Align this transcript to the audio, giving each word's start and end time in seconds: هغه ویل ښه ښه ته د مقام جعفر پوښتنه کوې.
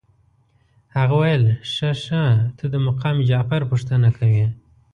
هغه 0.95 1.15
ویل 1.21 1.43
ښه 1.73 1.91
ښه 2.03 2.23
ته 2.57 2.65
د 2.73 2.75
مقام 2.87 3.15
جعفر 3.29 3.61
پوښتنه 3.71 4.09
کوې. 4.17 4.45